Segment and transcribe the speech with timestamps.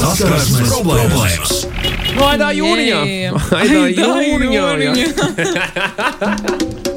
[0.00, 1.56] Saskarsmes problēmas.
[2.16, 3.00] Vaidā jūnijā!
[3.04, 3.32] Jē.
[3.52, 4.94] Vaidā Aidā jūnijā!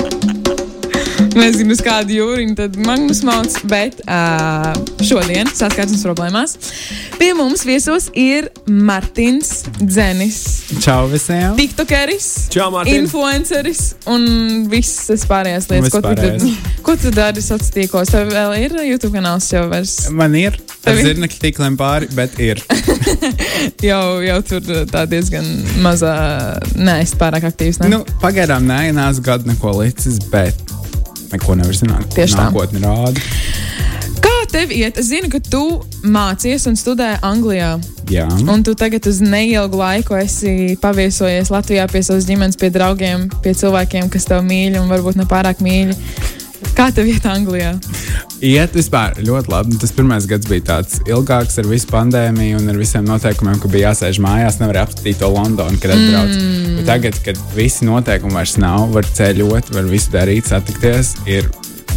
[1.41, 4.70] Nezinu, uz kādu jūriņu tad Magnus Mauts, bet uh,
[5.04, 6.55] šodien saskarsmes problēmās
[7.17, 10.39] pie mums viesos ir Martins Dzenis,
[10.84, 11.55] Čau visiem!
[11.57, 12.99] tiktokeris, Čau, Mārtiņ!
[13.02, 13.81] influenceris
[14.11, 14.27] un
[14.71, 15.93] visas pārējās lietas.
[15.93, 16.67] Ko tu, Vispārējais.
[16.85, 18.13] ko tu dari sociālos tīklos?
[18.13, 19.95] Tev vēl ir YouTube kanāls jau vairs.
[20.13, 21.09] Man ir Tev ir?
[21.09, 22.61] zirnekļa tīkliem pāri, bet ir.
[23.84, 25.45] Jau, jau tur tā diezgan
[25.84, 26.11] mazā,
[26.75, 27.80] neesmu pārāk aktīvs.
[27.84, 27.89] Ne?
[27.94, 30.73] Nu, pagaidām nē, nāc gadu neko licis, bet
[31.34, 32.08] neko nevar zināt.
[32.16, 32.48] Tieši tā.
[32.48, 33.23] Nākotne rāda.
[34.23, 35.00] Kā tev iet?
[35.02, 35.64] Es zinu, ka tu
[36.06, 37.73] mācies un studē Anglijā.
[38.12, 38.28] Jā.
[38.52, 43.56] Un tu tagad uz neilgu laiku esi paviesojies Latvijā pie savas ģimenes, pie draugiem, pie
[43.58, 45.96] cilvēkiem, kas tev mīl un varbūt ne pārāk mīl.
[46.73, 47.76] Kā tev iet Anglijā?
[48.44, 49.77] Iet vispār ļoti labi.
[49.81, 53.91] Tas pirmais gads bija tāds ilgāks ar visu pandēmiju un ar visiem noteikumiem, ka bija
[53.91, 56.34] jāsēž mājās, nevarēja apskatīt to Londonu, kad atbrauc.
[56.34, 56.80] Mm.
[56.80, 61.47] Bet tagad, kad visi noteikumi vairs nav, var ceļot, var visu darīt, satikties, ir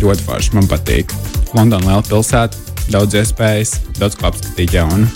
[0.03, 0.55] ļoti forši.
[0.59, 1.17] Man patīk.
[1.57, 2.61] Londona liela pilsēta,
[2.93, 5.09] daudz iespējas, daudz ko apskatīt jaunu.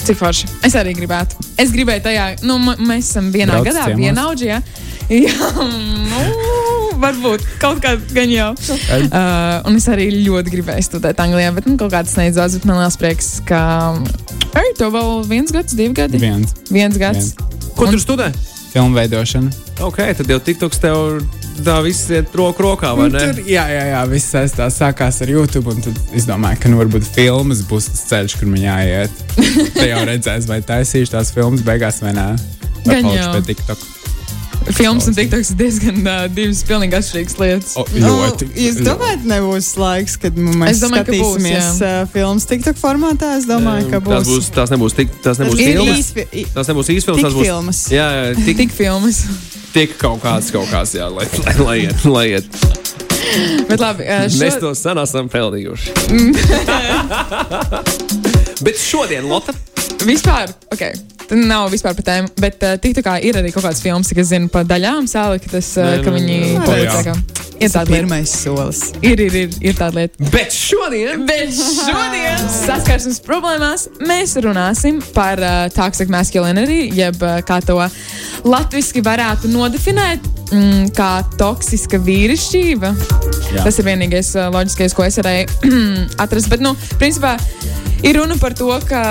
[0.00, 0.50] Cik forši?
[0.66, 1.38] Es arī gribētu.
[1.60, 4.02] Es gribēju tajā, nu, mēs esam vienā Brauc gadā, ciemos?
[4.02, 4.50] vienaudži.
[4.50, 4.60] Ja?
[5.10, 6.59] Jā, nu,
[7.02, 8.50] varbūt kaut kā gan jau.
[8.70, 12.60] Uh, un es arī ļoti gribēju studēt Anglijā, bet nu, kaut kā tas neizdevās.
[12.68, 13.64] Man liels prieks, ka.
[14.54, 16.22] Ai, tev vēl viens gads, divi gadi?
[16.22, 17.34] Viens Viens gads.
[17.78, 18.32] Ko tur studē?
[18.70, 19.50] filmu veidošana.
[19.80, 21.20] Ok, tad jau TikToks tev
[21.64, 23.22] tā viss iet roku rokā, vai ne?
[23.30, 25.74] Tur, jā, jā, jā, viss saistās sākās ar YouTube.
[25.74, 29.24] un Tad es domāju, ka nu, varbūt filmas būs tas ceļš, kur man jāiet.
[29.78, 32.28] Te jau redzēs, vai taisīšu tās filmas beigās vai nē.
[32.86, 33.32] Gan jau.
[33.36, 33.99] pie TikTok.
[34.76, 37.70] Filmas un TikToks ir diezgan uh, divas pilnīgi atšķirīgas lietas.
[37.80, 38.44] O, Nu, ļoti.
[38.60, 41.92] Jūs domājat, nebūs laiks, kad mēs domāju, ka būs, skatīsimies jā.
[42.04, 43.28] uh, filmas TikTok formātā?
[43.40, 44.36] Es domāju, ka Tās, būs.
[44.36, 46.06] būs, tās nebūs tik, tās nebūs filmas.
[46.54, 47.78] Tās nebūs īsti filmas, Tik tās būs filmas.
[47.94, 49.16] Jā, jā, tik, Tik filmas.
[49.74, 52.48] tik kaut kāds, kaut kāds, jā, lai, lai, lai iet, lai iet.
[53.70, 54.60] Bet labi, uh, Mēs šo...
[54.68, 55.86] to sen esam pelnījuši.
[58.64, 59.52] Bet šodien, Lotte,
[60.04, 60.82] vispār, ok.
[61.30, 64.50] Tā nav vispār par tēmu, bet uh, TikTokā ir arī kaut kādas filmas, kas zina
[64.50, 67.18] par daļām, sāliktas, uh, ka nē, viņi kā-
[67.60, 67.92] Ir lieta.
[67.92, 68.78] Pirmais solis.
[69.04, 70.28] Ir, ir, ir, ir tāda lieta.
[70.32, 77.58] bet šodien Bet šodien saskarsmes problēmās mēs runāsim par uh, toxic masculinity, jeb uh, kā
[77.60, 77.76] to
[78.48, 80.24] latviešu varētu nodefinēt.
[80.50, 82.88] Mm, kā toksiska vīrišķība.
[83.52, 83.60] Jā.
[83.62, 85.76] Tas ir vienīgais uh, loģiskais, ko es varēju
[86.24, 86.48] atrast.
[86.50, 87.36] Bet, nu, principā,
[88.02, 89.04] ir runa par to, ka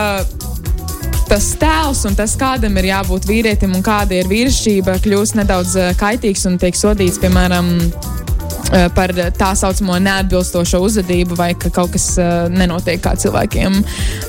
[1.30, 5.92] tas tēls un tas, kādam ir jābūt vīrietim un kāda ir vīrišķība, kļūst nedaudz uh,
[6.00, 12.12] kaitīgs un tiek sodīts, piemēram, uh, par tā saucamo neatbilstošo uzvedību, vai ka kaut kas
[12.18, 13.80] uh, nenotiek kā cilvēkiem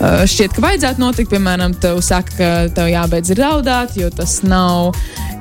[0.01, 1.33] šķiet, ka vajadzētu notikt.
[1.33, 4.97] Piemēram, tev saka, ka tev jābeidz raudāt, jo tas nav.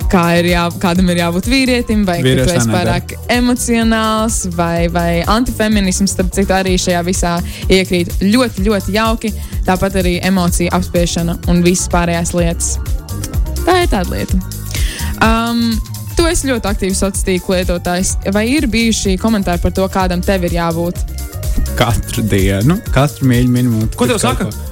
[0.10, 5.20] Kā ir jā, kādam ir jābūt vīrietim, vai ka tu esi pārāk emocionāls, vai, vai
[5.30, 7.36] antifeminisms, starp citu, arī šajā visā
[7.70, 9.30] iekrīt ļoti, ļoti jauki.
[9.68, 12.72] Tāpat arī emociju apspiešana un visas pārējās lietas.
[13.68, 14.40] Tā ir tāda lieta.
[15.22, 15.78] Um,
[16.18, 18.16] tu esi ļoti aktīvs sociālā tīkla lietotājs.
[18.34, 21.04] Vai ir bijuši komentāri par to, kādam tev ir jābūt?
[21.78, 24.00] Katru dienu, katru mīļu minūti.
[24.00, 24.50] Ko tev saka?
[24.50, 24.69] ko.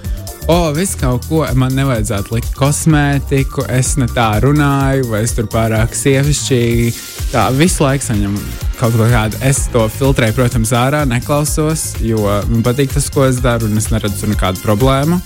[0.48, 1.42] O, viss kaut ko.
[1.60, 6.94] Man nevajadzētu likt kosmētiku, es ne tā runāju, vai es tur pārāk sievišķīgi.
[7.34, 8.38] Tā visu laiku saņem
[8.80, 9.42] kaut ko tādu.
[9.44, 13.90] Es to filtrēju, protams, ārā, neklausos, jo man patīk tas, ko es daru, un es
[13.92, 15.20] neredzu nekādu problēmu.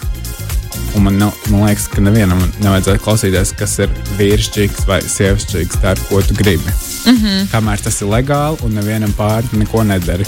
[0.97, 5.83] Un man, nav, man liekas, ka nevienam nevajadzētu klausīties, kas ir vīrišķīgs vai sievišķīgs.
[5.83, 6.73] Tā ir ko tu gribi.
[7.05, 7.45] Mm -hmm.
[7.53, 10.25] Kamēr tas ir legāli un nevienam pāri neko nedari.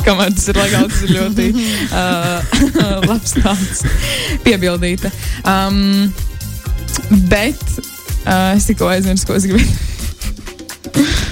[0.06, 1.46] Kamēr tas ir legāli, tas ir ļoti
[2.00, 3.84] uh, labs tāds
[4.46, 5.12] piebildīta.
[5.44, 6.10] Um,
[7.30, 7.62] bet
[8.26, 9.86] uh, es tikko aizmirsu, ko es gribēju.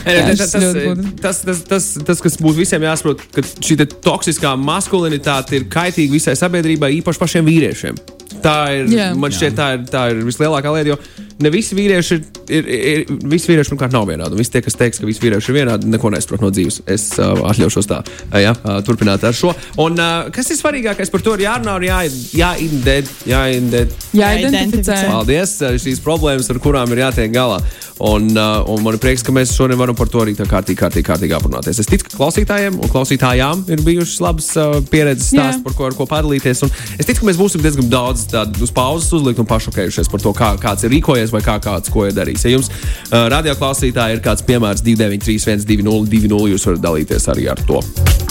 [0.09, 0.77] Jā, tas, tas,
[1.21, 6.15] tas, tas, tas, tas, kas būtu visiem jāsaprot, ka šī te toksiskā maskulinitāte ir kaitīga
[6.15, 7.99] visai sabiedrībai, īpaši pašiem vīriešiem.
[8.45, 9.09] Tā ir, Jā.
[9.19, 12.23] man šķiet, tā ir, tā ir vislielākā lieta, jo ne visi vīrieši ir,
[12.59, 14.39] ir, ir visi vīrieši pirmkārt nav vienādi.
[14.39, 16.81] Visi tie, kas teiks, ka visi vīrieši ir vienādi, neko nesaprot no dzīves.
[16.91, 19.55] Es uh, atļaušos tā, uh, ja, uh, turpināt ar šo.
[19.85, 22.01] Un uh, kas ir svarīgākais par to ir jārunā un jā,
[22.43, 25.05] jāident, jāident, Jāidentificē.
[25.13, 25.59] Paldies!
[25.63, 27.61] uh, Šīs problēmas, ar kurām ir jātiek galā.
[27.99, 30.79] Un, uh, un man ir prieks, ka mēs šodien varam par to arī tā kārtīgi,
[30.79, 31.81] kārtīgi, kārtīgi aprunāties.
[31.83, 35.49] Es ticu, ka klausītājiem un klausītājām ir bijušas labas uh, pieredzes Jā.
[35.49, 36.63] stāsts, par ko, ar ko padalīties.
[36.63, 40.23] Un es ticu, ka mēs būsim diezgan daudz tādu uz pauzes uzlikt un pašokējušies par
[40.23, 42.47] to, kā kāds ir rīkojies vai kā kāds ko ir darījis.
[42.47, 47.63] Ja jums uh, radioklausītāji ir kāds piemērs 293, 120, 200, jūs varat dalīties arī ar
[47.69, 47.83] to.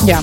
[0.07, 0.21] Jā.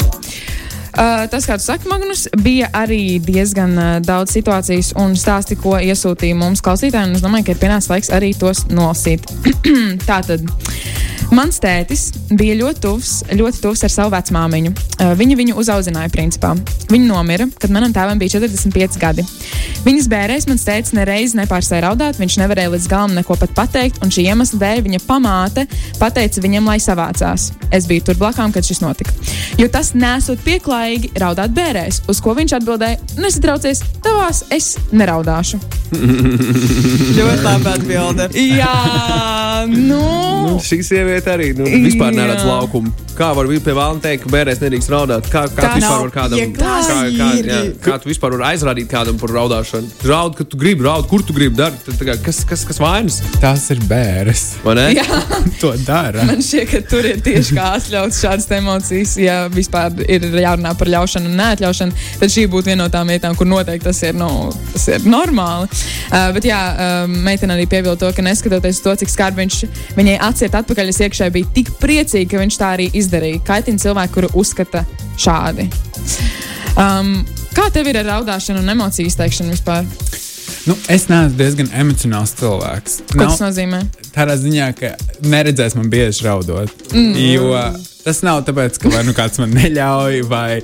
[0.95, 5.75] Uh, tas, kā tu saki, Magnus, bija arī diezgan uh, daudz situācijas un stāsti, ko
[5.83, 7.11] iesūtīja mums klausītāji.
[7.11, 9.27] un Es domāju, ka ir pienācis laiks arī tos nolasīt.
[10.09, 10.47] Tātad.
[11.33, 14.73] Mans tētis bija ļoti tuvs, ļoti tuvs ar savu vecmāmiņu.
[14.75, 16.53] Uh, viņa viņu uzaudzināja, principā.
[16.91, 19.25] Viņa nomira, kad manam tēvam bija 45 gadi.
[19.85, 24.13] Viņas bērēs mans tētis nereiz nepārstāja raudāt, viņš nevarēja līdz galam neko pat pateikt, un
[24.15, 25.67] šī iemesla dēļ viņa pamāte
[26.01, 27.51] pateica viņam, lai savācās.
[27.75, 29.15] Es biju tur blakām, kad šis notika.
[29.61, 35.61] Jo tas nesot pieklājīgi raudāt bērēs, uz ko viņš atbildēja: Nesatraucies, tavās es neraudāšu.
[37.19, 38.29] Ļoti labi atbilde.
[38.35, 40.03] Jā, nu.
[40.45, 42.91] Nu, šī sieviete arī nu, vispār neredz laukumu.
[43.15, 45.29] Kā var būt pie vēlna teikt, ka bērns nedrīkst raudāt?
[45.31, 47.19] Kā, kā Tā tu vispār nav var kādam, kā, pieklājīgi.
[47.21, 49.87] kā, jā, kā tu vispār vari aizrādīt kādam par raudāšanu?
[50.11, 51.87] Raud, ka tu gribi raud, kur tu gribi darīt.
[52.25, 53.21] Kas, kas, kas vainas?
[53.39, 54.43] Tas ir bērns.
[54.65, 54.87] Vai ne?
[54.99, 55.07] Jā,
[55.63, 56.25] To dara.
[56.27, 59.15] man šķiet, ka tur ir tieši kā atļauts šādas emocijas.
[59.23, 63.39] Ja vispār ir jārunā par ļaušanu un neatļaušanu, tad šī būtu viena no tām vietām,
[63.39, 65.71] kur noteikti tas ir, nu, tas ir normāli.
[66.11, 69.61] Uh, bet jā, uh, meitene arī piebilda to, ka neskatoties uz to, cik skarbi viņš
[70.01, 73.43] viņai atsiet atpakaļ, es iekšā biju tik priecīga, ka viņš tā arī izdarīja.
[73.47, 74.85] Kaitina cilvēku, kuru uzskata
[75.21, 75.69] šādi.
[76.75, 77.17] Um,
[77.55, 79.87] kā tev ir ar raudāšanu un emociju izteikšanu vispār?
[80.65, 83.03] Nu, es neesmu diezgan emocionāls cilvēks.
[83.13, 83.85] Ko tas nozīmē?
[84.15, 84.95] tādā ziņā, ka
[85.27, 86.71] neredzēs man bieži raudot.
[86.95, 87.15] Mm.
[87.35, 87.51] Jo
[88.05, 90.61] tas nav tāpēc, ka vai nu kāds man neļauj, vai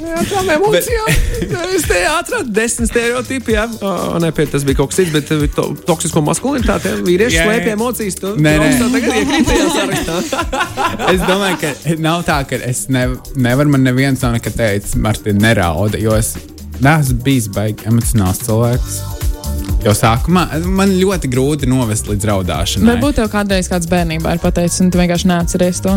[0.00, 1.08] Jā, tām emocijām.
[1.76, 3.54] Es te atradu desmit stereotipi.
[3.54, 6.90] Jā, oh, nē, pie, tas bija kaut kas cits, bet eh, to, toksisko maskulinitāti.
[6.90, 8.18] jā, Vīrieši slēpj emocijas.
[8.20, 8.68] Tu, Nē, tu nē.
[8.70, 10.44] augstā tagad iekrīt tajā sarakstā.
[11.14, 13.06] es domāju, ka nav tā, ka es ne,
[13.36, 16.34] nevaru, man neviens nav nekad teicis, Martin, nerauda, jo es
[16.80, 19.00] neesmu bijis baigi emocionāls cilvēks.
[19.84, 22.90] Jau sākumā man ļoti grūti novest līdz raudāšanai.
[22.94, 25.94] Varbūt tev kādreiz kāds bērnībā ir pateicis, un tu vienkārši neatceries to.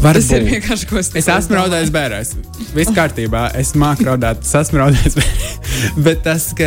[0.00, 0.16] Varbūt.
[0.16, 2.30] Tas ir vienkārši ko es Es esmu raudājis bērēs.
[2.72, 5.56] Viss kārtībā, es māku raudāt, es esmu raudājis bērēs.
[6.06, 6.64] Bet tas, ka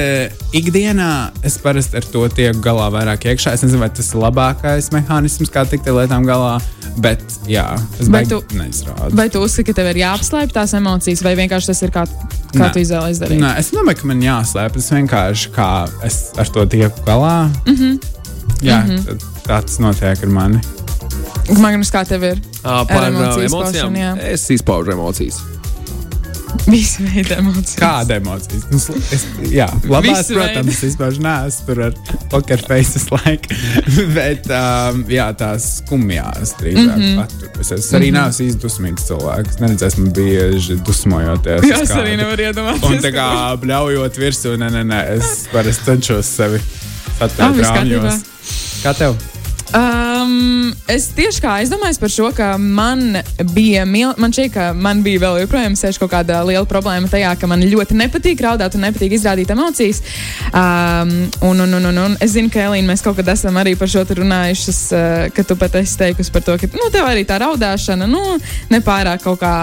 [0.53, 1.07] ikdienā
[1.45, 5.49] es parasti ar to tieku galā vairāk iekšā, es nezinu, vai tas ir labākais mehānisms,
[5.53, 6.59] kā tikt ar lietām galā.
[7.01, 7.65] Bet, jā,
[7.99, 9.09] es Vai tu- neizrādu.
[9.17, 12.05] Vai tu uzskati, ka tev ir jāapslēp tās emocijas, vai vienkārši tas ir kā,
[12.53, 12.69] kā Nē.
[12.75, 13.41] tu izvēlējies darīt?
[13.41, 14.77] Nē, es domāju, ka man jāslēp.
[14.77, 15.71] Tas vienkārši kā
[16.05, 17.49] es ar to tieku galā.
[17.65, 17.83] Mm Mhm.
[17.83, 17.99] -hmm.
[18.61, 19.17] Jā, mm -hmm.
[19.47, 20.59] tā tas notiek ar mani.
[21.59, 22.37] Magnus, kā tev ir?
[22.63, 23.95] Ā, Par Ar izpaušanu, emocijām.
[23.95, 24.13] jā.
[24.33, 25.41] Es izpaužu emocijas.
[26.67, 27.75] Visi veidi emocijas.
[27.75, 28.59] Kāda emocija?
[28.71, 31.95] Nu, sl- Es, jā, labās, Visu protams, es vispār neesmu tur ar
[32.31, 33.57] poker faces laiku.
[34.15, 37.19] Bet um, jā, tās skumjās drīzāk mm -hmm.
[37.19, 37.71] paturas.
[37.71, 38.21] Es arī mm -hmm.
[38.21, 39.59] neesmu īsti dusmīgs cilvēks.
[39.59, 41.61] Neredzēs man bieži dusmojoties.
[41.63, 42.17] Jā, uz es arī kādu.
[42.17, 42.89] nevaru iedomāties.
[42.89, 43.27] Un tā kā
[43.65, 46.61] bļaujot virsū, nē, nē, nē, es parasti cenšos sevi
[47.19, 48.21] Ah, saturēt viss rāmjos.
[48.83, 49.15] Kā tev?
[49.73, 53.17] Um, es tieši kā aizdomājos par šo, ka man
[53.55, 57.49] bija, man šķiet, ka man bija vēl joprojām sēž kaut kāda liela problēma tajā, ka
[57.49, 60.03] man ļoti nepatīk raudāt un nepatīk izrādīt emocijas.
[60.53, 61.15] Um,
[61.49, 63.89] un, un, un, un, un es zinu, ka Elīna, mēs kaut kad esam arī par
[63.89, 67.41] šo runājušas, uh, ka tu pat esi teikusi par to, ka nu, tev arī tā
[67.41, 68.37] raudāšana nu,
[68.73, 69.55] nepārāk kaut kā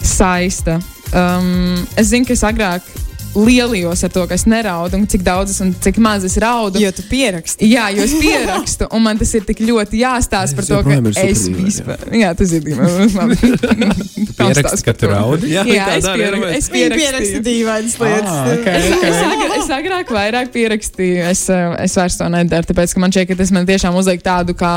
[0.00, 0.80] saista.
[1.12, 2.94] Um, es zinu, ka es agrāk
[3.34, 6.78] lielījos ar to, ka es neraudu un cik daudz es un cik maz es raudu.
[6.82, 7.66] Jo tu pieraksti.
[7.70, 11.46] Jā, jo es pierakstu, un man tas ir tik ļoti jāstāsta par to, ka es
[11.50, 12.04] vispār.
[12.14, 13.54] Jā, tas ir dīvaini.
[14.38, 15.50] Pieraksti, ka tu raudi?
[15.54, 17.42] Jā, Jā, es, pierak, jā, es pierakstīju.
[17.46, 18.30] dīvainas lietas.
[18.34, 19.24] Ah, okay, Es, es, okay.
[19.24, 23.28] agrāk, es agrāk vairāk pierakstīju, es, eh, es vairs to nedaru, tāpēc, ka man šķiet,
[23.30, 24.72] ka tas man tiešām uzliek tādu, kā,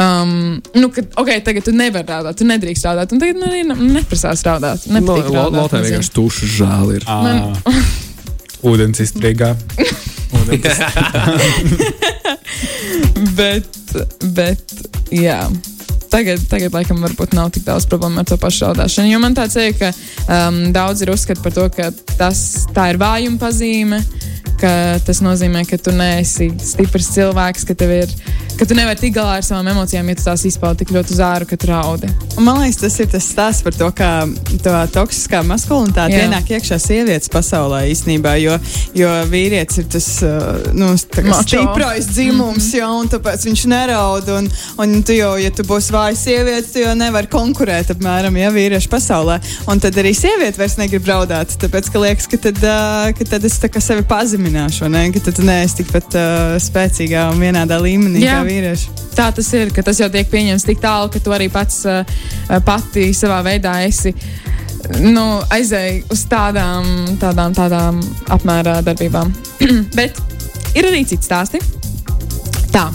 [0.00, 0.32] um,
[0.74, 3.78] nu, ka, ok, tagad tu nevari raudāt, tu nedrīkst raudāt, un tagad man arī ne-
[4.00, 4.86] neprasās raudāt.
[4.92, 7.06] Nepatīk raudāt, Lotai vienkārši tušu žēl ir.
[7.06, 7.22] Ah,
[8.62, 9.56] Ūdens izstrīgā.
[13.38, 13.68] bet,
[14.34, 14.62] bet,
[15.14, 15.46] jā.
[16.12, 19.12] Tagad, tagad, laikam, varbūt nav tik daudz problēmu ar to pašu raudāšanu.
[19.12, 19.88] Jo man tāds ir, ka
[20.26, 21.84] um, daudz ir uzskata par to, ka
[22.18, 22.38] tas,
[22.76, 23.98] tā ir vājuma pazīme,
[24.62, 24.72] ka
[25.06, 28.14] tas nozīmē, ka tu neesi stiprs cilvēks, ka, ir,
[28.58, 31.22] ka tu nevari tikt galā ar savām emocijām, ja tu tās izpaudi tik ļoti uz
[31.26, 32.12] āru, ka tu raudi.
[32.38, 34.08] Un Man liekas, tas ir tas stāsts par to, kā
[34.60, 38.34] tā toksiskā maskulinitāte ienāk iekšā sievietes pasaulē īstenībā.
[38.42, 38.58] Jo,
[38.98, 42.98] jo vīrietis ir tas uh, nu, stiprais dzimums, mm -hmm.
[43.00, 44.28] un tāpēc viņš neraud.
[44.36, 44.50] Un,
[44.84, 48.92] un tu jau, ja tu būsi vāja sieviete, tu jau nevari konkurēt apmēram ja, vīriešu
[48.92, 49.40] pasaulē.
[49.66, 51.56] Un tad arī sieviete vairs negrib raudāt.
[51.56, 53.80] Tāpēc, ka liekas, ka tad, uh, ka tad es tā kā
[54.52, 55.12] pazemināšu, ne?
[55.12, 58.40] ka tu neesi tikpat uh, spēcīgā un vienādā līmenī Jā.
[58.40, 58.88] kā vīrieši.
[59.16, 62.04] Tā tas ir, ka tas jau tiek pieņemts tik tālu, ka tu arī pats uh,
[62.64, 64.12] pati savā veidā esi.
[65.00, 69.32] Nu, aizēju uz tādām, tādām, tādām apmērā darbībām.
[69.98, 70.18] Bet
[70.76, 71.62] ir arī citi stāsti.
[72.72, 72.90] Tā.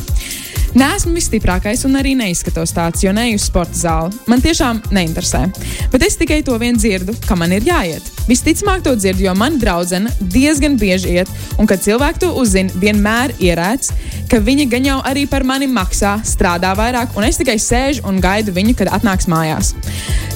[0.78, 4.22] Nesmu visstiprākais un arī neizskatos tāds, jo neju uz sporta zāli.
[4.30, 5.48] Man tiešām neinteresē.
[5.94, 8.17] Bet es tikai to vien dzirdu, ka man ir jāiet.
[8.28, 13.34] Visticamāk, to dzirdu, jo mana draudzene diezgan bieži iet, un kad cilvēki to uzzina, vienmēr
[13.40, 13.92] ierēdz,
[14.32, 18.20] ka viņi gan jau arī par mani maksā, strādā vairāk, un es tikai sēžu un
[18.24, 19.74] gaidu viņu, kad atnāks mājās.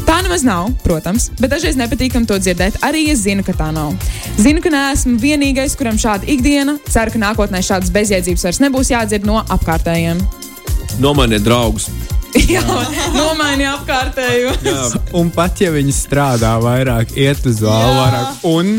[0.08, 2.80] Tā nemaz nav, protams, bet dažreiz nepatīkam to dzirdēt.
[2.84, 3.94] Arī es zinu, ka tā nav.
[4.40, 6.78] Zinu, ka neesmu vienīgais, kuram šāda ikdiena.
[6.92, 10.20] Ceru, ka nākotnē šādas bezjēdzības vairs nebūs jādzird no apkārtējiem.
[11.00, 11.88] Nomainiet draugus.
[12.54, 12.64] Jā,
[13.16, 14.54] nomaini apkārtējo.
[15.20, 18.72] Un pat ja viņi strādā vairāk, iet uz zāli vairāk, un,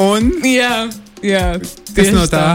[0.00, 0.86] un Jā,
[1.24, 1.44] jā.
[1.96, 2.46] kas no tā?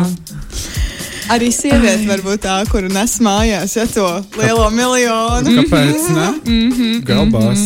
[1.34, 4.06] Arī sieviete var būt tā, kura nes mājās ja, to
[4.38, 5.56] lielo miljonu.
[5.58, 6.04] Kāpēc?
[6.14, 6.28] Ne?
[6.44, 7.64] Mhm, Galbās.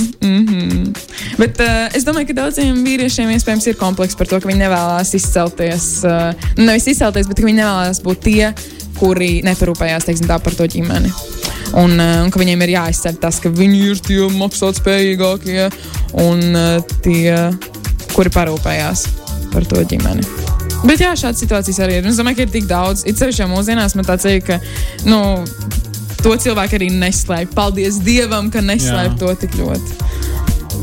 [1.39, 5.12] Bet uh, es domāju, ka daudziem vīriešiem iespējams ir komplekss par to, ka viņi nevēlas
[5.20, 5.89] izcelties.
[6.08, 8.54] Uh, nevis izcelties, bet ka viņi nevēlas būt tie,
[9.00, 11.12] kuri neparūpējās teiksim, tā, par to ģimeni.
[11.78, 15.68] Un, uh, un ka viņiem ir jāizcer tas, ka viņi ir tie maksātspējīgākie
[16.26, 17.36] un uh, tie,
[18.16, 19.06] kuri parūpējās
[19.54, 20.26] par to ģimeni.
[20.88, 22.08] Bet jā, šādas situācijas arī ir.
[22.08, 23.04] Es domāju, ka ir tik daudz.
[23.10, 24.60] It sevišķi jau mūsdienās man tāds ir, ka
[25.10, 25.20] nu,
[26.24, 27.52] to cilvēku arī neslēpj.
[27.56, 29.98] Paldies Dievam, ka neslēpj to tik ļoti.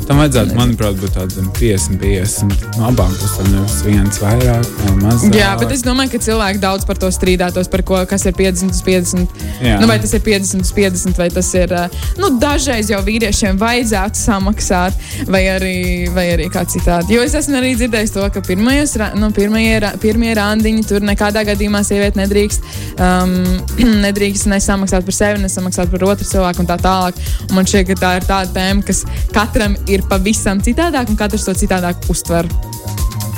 [0.07, 3.49] Tam vajadzētu, manuprāt, būt tādam 50, 50 no abām pusēm.
[3.55, 5.35] Nevis viens vairāk vai mazāk.
[5.35, 8.71] Jā, bet es domāju, ka cilvēki daudz par to strīdētos, par ko, kas ir 50
[8.76, 9.41] uz 50.
[9.65, 9.81] Jā.
[9.81, 11.75] Nu, vai tas ir 50 uz 50, vai tas ir.
[12.21, 15.00] Nu, dažreiz jau vīriešiem vajadzētu samaksāt,
[15.33, 15.75] vai arī,
[16.15, 17.17] vai arī kā citādi.
[17.17, 21.43] Jo es esmu arī dzirdējis to, ka pirmajos, nu, pirmie, ra- pirmie randiņi tur nekādā
[21.50, 23.35] gadījumā sieviete nedrīkst, um,
[24.07, 27.19] nedrīkst nesamaksāt par sevi, nesamaksāt par otru cilvēku un tā tālāk.
[27.49, 29.03] Un man šķiet, ka tā ir tāda tēma, kas
[29.35, 32.47] katram ir pavisam citādāk, un katrs to citādāk uztver.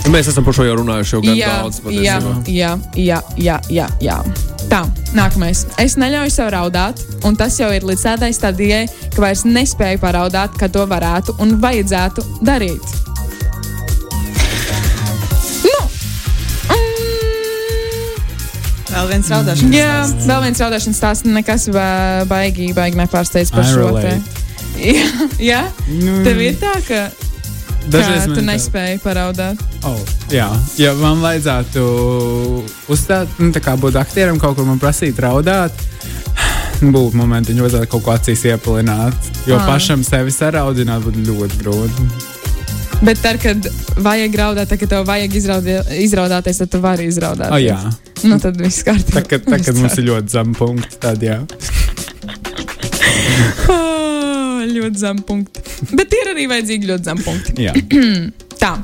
[0.08, 1.80] Mēs esam par šo jau runājuši jau gan jā, daudz.
[1.92, 2.44] jā, patiesībā.
[2.48, 4.16] jā, jā, jā, jā, jā.
[4.68, 4.82] Tā,
[5.16, 5.66] nākamais.
[5.80, 10.56] Es neļauju sev raudāt, un tas jau ir līdz tādai stadijai, ka vairs nespēju paraudāt,
[10.60, 12.84] ka to varētu un vajadzētu darīt.
[15.64, 15.78] Nu,
[16.72, 18.18] mm,
[18.92, 19.74] Vēl viens raudāšanas.
[19.76, 19.92] jā,
[20.28, 24.16] vēl viens raudāšanas stāsts, nekas ba- baigi, baigi nepārsteidz par šo te.
[24.78, 25.08] Jā,
[25.50, 25.62] jā?
[25.90, 27.08] Nu, tev ir tā, ka,
[27.88, 29.60] Dažreiz tu nespēji paraudāt.
[29.88, 29.96] Oh,
[30.28, 31.84] jā, ja man vajadzētu
[32.92, 35.72] uzstāt, nu, tā kā būt aktieram, kaut kur man prasīt raudāt.
[36.82, 39.16] Būtu momenti, kad vajadzētu kaut ko acīs iepalināt.
[39.48, 39.64] Jo Ah.
[39.70, 42.08] pašam sevi saraudzināt būtu ļoti grūti.
[43.02, 43.66] Bet tad, kad
[44.04, 45.34] vajag raudāt, tad, kad tev vajag
[46.04, 47.50] izraudāties, tad tu vari izraudāt.
[47.54, 47.78] Oh, jā,
[48.26, 49.22] Nu, tad viss kārtībā.
[49.22, 51.38] tā, kad, tā, kad mums ir ļoti zem punkti, tad jā.
[54.88, 55.64] Ļoti zem punkti.
[55.92, 57.58] Bet ir arī vajadzīgi ļoti zem punkti.
[57.68, 57.76] jā.
[58.62, 58.76] Tā.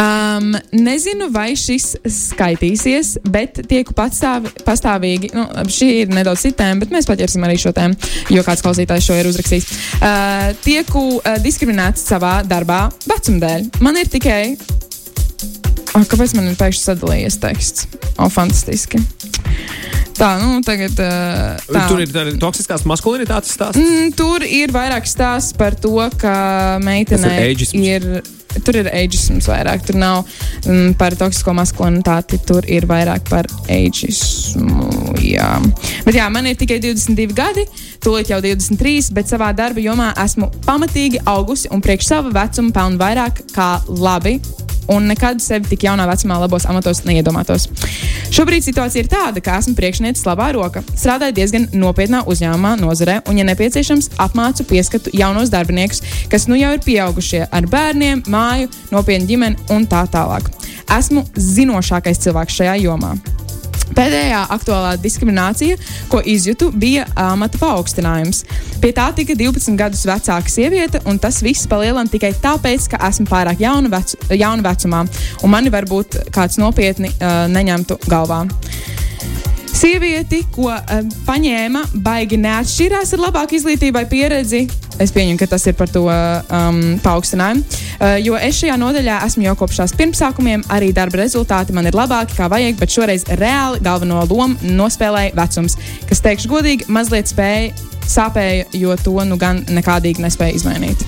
[0.00, 5.32] Um, nezinu, vai šis skaitīsies, bet tieku patstāv, pastāvīgi.
[5.36, 9.10] Nu, šī ir nedaudz cita tēma, bet mēs paķersim arī šo tēmu, jo kāds klausītājs
[9.10, 9.70] šo ir uzrakstījis.
[9.98, 13.72] Uh, tieku uh, diskriminēts savā darbā vecuma dēļ.
[13.84, 14.44] Man ir tikai.
[15.90, 17.88] Oh, kāpēc man ir pēkšņi sadalījies teksts?
[18.14, 19.00] O, oh, fantastiski.
[20.20, 20.92] Tā, nu, tagad.
[21.00, 21.86] Uh, tā.
[21.88, 23.80] Tur ir tāda toksiskās maskulinitātes stāsts.
[23.80, 26.34] Mm, tur ir vairāk stāsts par to, ka
[26.84, 28.12] meitene Tas ir ir.
[28.66, 29.84] Tur ir ageisms vairāk.
[29.86, 30.24] Tur nav
[30.66, 32.40] mm, par toksisko maskulinitāti.
[32.44, 35.14] Tur ir vairāk par ageismu.
[35.24, 35.52] Jā.
[36.04, 37.64] Bet jā, man ir tikai 22 gadi,
[38.02, 43.00] tūlīt jau 23, bet savā darba jomā esmu pamatīgi augusi un priekš sava vecuma pelnu
[43.00, 44.40] vairāk kā labi.
[44.90, 47.68] Un nekad sevi tik jaunā vecumā labos amatos neiedomātos.
[48.34, 50.82] Šobrīd situācija ir tāda, ka esmu priekšniece labā roka.
[50.94, 56.72] Strādāju diezgan nopietnā uzņēmumā, nozarē, un, ja nepieciešams, apmācu pieskatu jaunos darbiniekus, kas nu jau
[56.76, 60.50] ir pieaugušie ar bērniem, māju, nopietnu ģimeni un tā tālāk.
[60.90, 63.14] Esmu zinošākais cilvēks šajā jomā.
[63.96, 65.78] Pēdējā aktuālā diskriminācija,
[66.10, 68.44] ko izjūtu, bija amata paaugstinājums.
[68.82, 73.28] Pie tā tika 12 gadus vecāka sieviete, un tas viss palielam tikai tāpēc, ka esmu
[73.30, 75.04] pārāk jauna, vecu, jauna vecumā,
[75.42, 78.44] un mani varbūt kāds nopietni uh, neņemtu galvā.
[79.70, 80.80] Sievieti, ko uh,
[81.26, 84.64] paņēma, baigi neatšķirās ar labāku izglītību vai pieredzi.
[85.00, 87.62] Es pieņemu, ka tas ir par to um, paaugstinājumu.
[88.00, 91.96] Uh, jo es šajā nodaļā esmu jau kopš tās pirmsākumiem, arī darba rezultāti man ir
[91.96, 95.78] labāki kā vajag, bet šoreiz reāli galveno lomu nospēlēja vecums,
[96.10, 97.72] kas, teikšu godīgi, mazliet spēja
[98.10, 101.06] sāpēja, jo to nu gan nekādīgi nespēja izmainīt.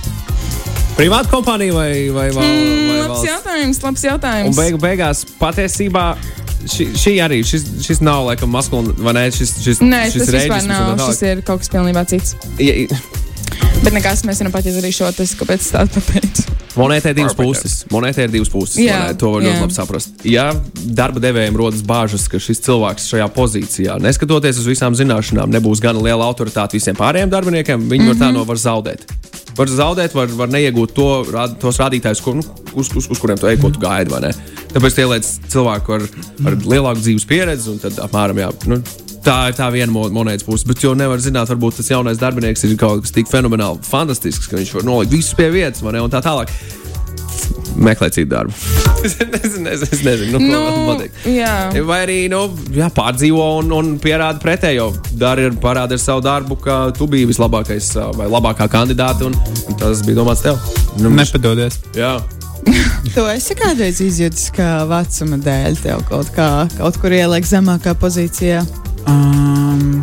[0.93, 3.27] Privāta kompānija vai, vai, val, Mm, vai labs valsts?
[3.29, 4.57] jautājums, labs Un jautājums.
[4.57, 6.03] beigu, beigās patiesībā
[6.69, 9.27] šī, šī arī šis, šis nav laikam maskulīns, vai ne?
[9.33, 10.95] Šis, šis, Nē, šis tas vispār nav.
[10.99, 11.09] tā.
[11.11, 12.35] Šis ir kaut kas pilnībā cits.
[12.61, 12.87] Ja-
[13.83, 16.45] Bet nekas, mēs varam pat izdarīt šo testu, kāpēc tādu pateicu.
[16.79, 17.73] Monētā ir divas puses.
[17.91, 18.77] Monētā ir divas puses.
[18.81, 19.61] Jā, monēta, to var ļoti jā.
[19.61, 20.23] labi saprast.
[20.25, 20.45] Ja
[20.97, 26.01] darba devējiem rodas bāžas, ka šis cilvēks šajā pozīcijā, neskatoties uz visām zināšanām, nebūs gana
[26.01, 28.19] liela autoritāte visiem pārējiem darbiniekiem, viņi mm -hmm.
[28.19, 29.05] var tā no var zaudēt.
[29.53, 31.09] Var zaudēt, var, var neiegūt to,
[31.61, 32.43] tos rādītājus, kur, nu,
[32.73, 34.33] uz, uz, uz kuriem tu ej, ko tu gaidi.
[34.73, 36.05] Tāpēc tie liec cilvēku ar,
[36.49, 38.51] ar lielāku dzīves pieredzi, un tad apmēram jā.
[38.71, 38.81] Nu,
[39.23, 42.65] Tā ir tā viena mo- monētas puse, bet jau nevar zināt, varbūt tas jaunais darbinieks
[42.67, 46.11] ir kaut kas tik fenomenāli fantastisks, ka viņš var nolikt visus pie vietas, ne, un
[46.11, 46.51] tā tālāk.
[47.79, 48.51] Meklēt citu darbu.
[49.07, 51.23] es, nezinu, es, es nezinu, nu, ko Nu, man teikt.
[51.25, 51.53] jā.
[51.87, 52.41] Vai arī nu,
[52.75, 54.91] jā, pārdzīvo un, un pierāda pretējo.
[55.17, 59.33] Dari ar parādi ar savu darbu, ka tu biji vislabākais vai labākā kandidāte, un,
[59.71, 60.59] un tas bija domāts tev.
[61.01, 61.79] Nu, Nepadodies.
[61.97, 62.17] jā,
[63.13, 68.63] Tu esi kādreiz izjūtis, ka vecuma dēļ tev kaut, kā, kaut kur ieliek zemākā pozīcijā.
[69.09, 69.99] Um,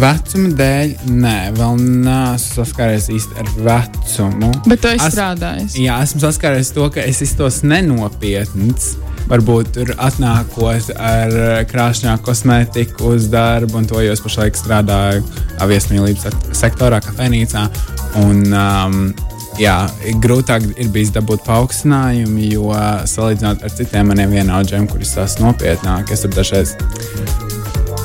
[0.00, 4.50] vecuma dēļ, nē, vēl neesmu saskāries īsti ar vecumu.
[4.66, 5.76] Bet tu esi Es- strādājis.
[5.78, 8.94] Jā, esmu saskāries to, ka es iztos nenopietns.
[9.30, 11.30] Varbūt tur atnākot ar
[11.70, 15.22] krāšņāku kosmētiku uz darbu, un to jau es pašlaik strādāju
[15.62, 17.68] aviesmīlības sek- sektorā, kafejnīcā.
[18.24, 19.02] Un, um,
[19.58, 19.76] jā,
[20.22, 22.70] grūtāk ir bijis dabūt paaugstinājumu, jo
[23.10, 26.76] salīdzinot ar citiem maniem vienaudžiem, kurus tas nopietnāk, es tur dažreiz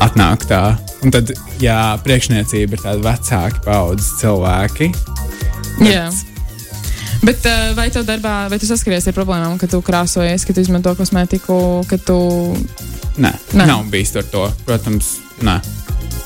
[0.01, 0.63] atnāk tā.
[1.05, 4.89] Un tad, ja priekšniecība ir tāda vecāka paudzes cilvēki,
[5.83, 6.07] Jā.
[7.25, 10.63] Bet uh, vai tev darbā, vai tu saskaries ar problēmām, ka tu krāsojies, ka tu
[10.63, 11.57] izmanto kosmētiku,
[11.89, 12.17] ka tu.
[13.15, 13.31] Nē.
[13.55, 13.65] nē.
[13.65, 14.45] nav bijis ar to.
[14.67, 15.60] Protams, nē.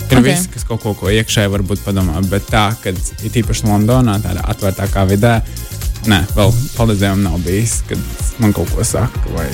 [0.10, 0.24] Ir Ok.
[0.24, 0.32] okay.
[0.32, 4.42] viss, kas kaut ko, ko iekšēji varbūt padomā, bet tā, ka ir īpaši Londonā, tādā
[4.54, 5.36] atvērtākā vidē,
[6.08, 6.54] nē, vēl
[7.00, 8.00] Dievam nav bijis, kad
[8.40, 9.48] man kaut ko saka, vai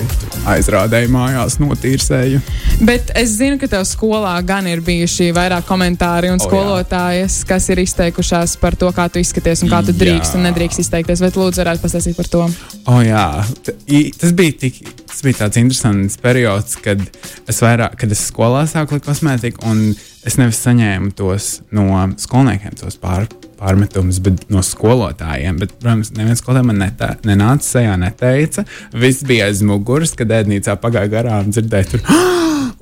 [0.54, 2.40] aizrādēju mājās, notīrsēju.
[2.86, 6.46] Bet es zinu, ka tev skolā gan ir bijuši vairāk komentāri un O, jā.
[6.46, 10.38] skolotājas, kas ir izteikušās par to, kā tu izskaties un kā tu drīkst Jā.
[10.38, 11.24] un nedrīkst izteikties.
[11.26, 12.44] Tu lūdzu varētu pastāstīt par to?
[12.86, 13.26] O, jā,
[13.66, 13.74] T-
[14.20, 17.02] tas bija, tik, tas bija tāds interesants periods, kad
[17.48, 21.86] es vairāk, kad es skolā sāku likt kosmētiku, un es nevis saņēmu tos no
[22.20, 23.28] skolniekiem, tos pār,
[23.60, 25.60] pārmetumus, bet no skolotājiem.
[25.62, 28.66] Bet, protams, neviens skolotājs man netā, nenāca sejā, neteica.
[28.96, 32.08] Viss bija aiz muguras, kad ēdnīcā pagāja garām un dzirdēju tur.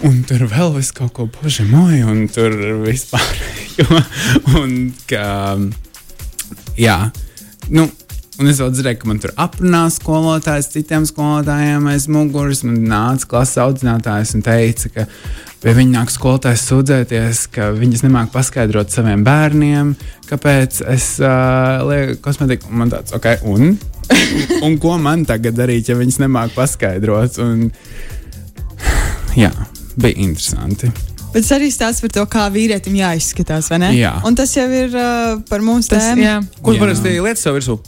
[0.05, 3.29] Un tur vēl viss kaut ko pažemoja, un tur vispār.
[3.75, 3.89] Jo,
[4.61, 5.57] un, ka,
[6.79, 6.95] jā,
[7.75, 7.89] nu,
[8.39, 12.63] un es vēl dzirdēju, ka man tur aprunā skolotājs citiem skolotājiem aiz muguras.
[12.63, 15.09] Man nāca klases audzinātājs un teica, ka
[15.65, 19.95] pie viņa nāk skolotājs sūdzēties, ka viņas nemāk paskaidrot saviem bērniem,
[20.29, 22.69] kāpēc es uh, lieku kosmetiku.
[22.69, 23.73] Un man tāds, ok, un?
[24.67, 27.41] un ko man tagad darīt, ja viņas nemāk paskaidrot?
[27.41, 27.71] Un,
[29.41, 29.51] jā,
[29.97, 30.93] bija interesanti.
[31.33, 33.91] Bet tas arī stāsta par to, kā vīrietim jāizskatās, vai ne?
[33.97, 34.13] Jā.
[34.29, 36.29] Un tas jau ir uh, par mums Tas, tēmu.
[36.29, 36.37] Jā.
[36.61, 37.81] parasti lietas sev virsū?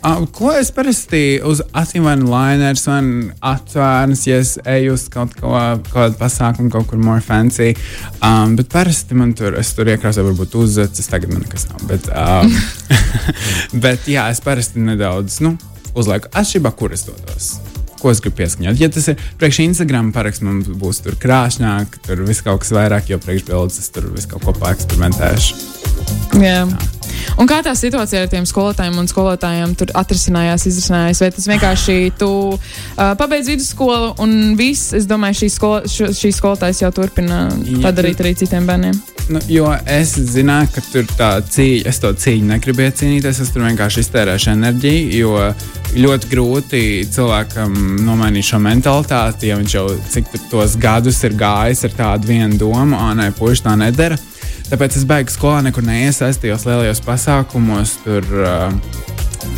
[0.00, 3.00] Uh, ko es parasti uz acīm vai nu liners, vai
[3.44, 5.52] atvērnas, ja es eju uz kaut ko,
[5.92, 7.74] kādu pasākumu, kaut kur more fancy.
[8.24, 11.84] Um, bet parasti man tur, es tur iekrāsoju, varbūt uzzecis, tagad man nekas nav.
[11.90, 12.48] Bet, um,
[13.84, 15.58] bet jā, es parasti nedaudz, nu,
[15.92, 17.50] uzlieku atšķirībā, kur es dodos.
[18.00, 18.80] Ko es gribu pieskaņot?
[18.80, 23.12] Ja tas ir priekš Instagram paraksts, man būs tur krāšņāk, tur viss kaut kas vairāk,
[23.12, 25.60] jo priekš bildes es tur visu kaut ko paeksperimentēšu.
[26.40, 26.64] Jā.
[27.40, 31.20] Un kā tā situācija ar tiem skolotājiem un skolotājiem tur atrisinājās, izrisinājās?
[31.24, 36.40] Vai tas vienkārši tu uh, pabeidz vidusskolu un viss, es domāju, šīs skola, šo- šīs
[36.40, 37.80] skolotājs jau turpina Jā.
[37.86, 39.00] padarīt arī citiem bērniem.
[39.30, 43.38] Nu, jo es zināju, ka tur tā cīņa, es to cīņu negribu iecīnīties.
[43.44, 45.54] Es tur vienkārši iztērēšu enerģiju, jo
[46.02, 46.80] ļoti grūti
[47.14, 52.58] cilvēkam nomainīt šo mentalitāti, ja viņš jau cik tos gadus ir gājis ar tādu vienu
[52.58, 54.18] domu, ah, nē, puiši tā nedara.
[54.70, 57.96] Tāpēc es beigu skolā, nekur neiesaistījos lielajos pasākumos.
[58.04, 58.68] Tur uh,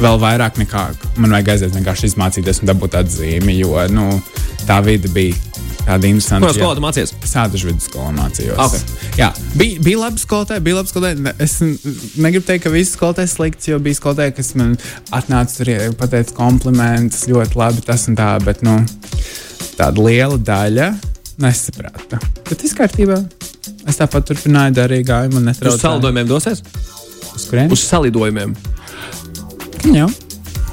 [0.01, 0.87] vēl vairāk nekā
[1.21, 4.07] man vajag aiziet vienkārši izmācīties un dabūt atzīmi, jo nu,
[4.69, 5.37] tā vide bija
[5.83, 6.47] tāda interesanta.
[6.47, 6.57] Ko jā.
[6.61, 7.13] skolā tu mācījies?
[7.29, 8.57] Sādušu vidusskolā mācījos.
[8.63, 8.97] Ok.
[9.19, 11.35] Jā, bija, bija labi skolotāji, bija labi skolotāji.
[11.43, 11.59] Es
[12.23, 14.77] negribu teikt, ka visi skolotāji ir slikti, jo bija skolotāji, kas man
[15.13, 18.79] atnāca tur, ie- pateica komplimentus, ļoti labi tas un tā, bet nu,
[19.77, 20.93] tāda liela daļa
[21.43, 22.23] nesaprata.
[22.49, 23.21] Bet viss kārtībā.
[23.89, 25.83] Es tāpat turpināju darīt, gāju, man Uz netraucēja.
[25.85, 26.63] salidojumiem dosies?
[27.33, 27.73] Uz kurien?
[27.73, 28.55] Uz salidojumiem.
[29.93, 30.07] Jā.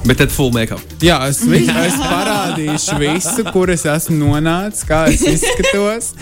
[0.07, 0.79] Bet tad full make-up.
[1.03, 6.13] Jā, es, vi, es parādīšu visu, kur es esmu nonācis, kā es izskatos.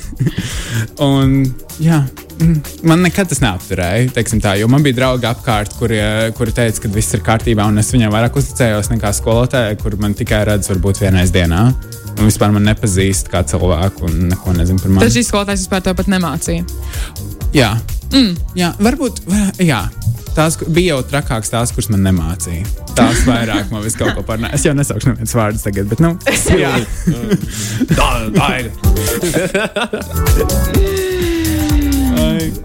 [1.08, 1.44] Un,
[1.84, 2.02] jā,
[2.40, 2.58] mm,
[2.90, 4.10] man nekad tas neapturēja.
[4.18, 6.02] Tā, jo man bija draugi apkārt, kuri,
[6.38, 10.18] kuri teica, ka viss ir kārtībā, un es viņiem vairāk uzticējos nekā skolotājai, kur man
[10.18, 11.68] tikai redz, varbūt vienreiz dienā.
[12.18, 15.12] Un vispār man nepazīst kā cilvēku, un neko nezinu par Tad mani.
[15.14, 16.64] šīs skolotājs vispār tev pat nemācīja.
[17.54, 17.72] Jā,
[18.12, 18.32] mm.
[18.58, 19.22] jā, varbūt.
[19.30, 19.84] va- Jā.
[20.38, 22.66] tās bija jau trakākas tās, kuras man nemācīja.
[22.98, 24.54] Tās vairāk man visu kaut ko parunāja.
[24.58, 26.12] Es jau nesaukšu nevienas vārdus tagad, bet, nu,
[26.64, 26.74] jā.
[27.98, 28.72] Tā, tā ir.